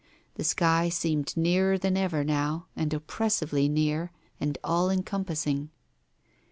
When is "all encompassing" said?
4.63-5.69